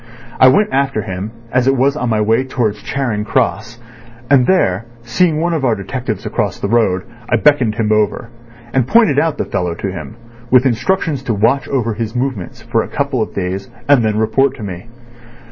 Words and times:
I 0.39 0.47
went 0.47 0.73
after 0.73 1.03
him, 1.03 1.29
as 1.51 1.67
it 1.67 1.77
was 1.77 1.95
on 1.95 2.09
my 2.09 2.21
way 2.21 2.43
towards 2.43 2.81
Charing 2.81 3.23
Cross, 3.23 3.77
and 4.31 4.47
there 4.47 4.87
seeing 5.03 5.39
one 5.39 5.53
of 5.53 5.63
our 5.63 5.75
detectives 5.75 6.25
across 6.25 6.59
the 6.59 6.67
road, 6.67 7.03
I 7.29 7.35
beckoned 7.37 7.75
him 7.75 7.91
over, 7.91 8.31
and 8.73 8.87
pointed 8.87 9.19
out 9.19 9.37
the 9.37 9.45
fellow 9.45 9.75
to 9.75 9.91
him, 9.91 10.15
with 10.49 10.65
instructions 10.65 11.21
to 11.21 11.35
watch 11.35 11.67
his 11.97 12.15
movements 12.15 12.63
for 12.63 12.81
a 12.81 12.87
couple 12.87 13.21
of 13.21 13.35
days, 13.35 13.69
and 13.87 14.03
then 14.03 14.17
report 14.17 14.55
to 14.55 14.63
me. 14.63 14.87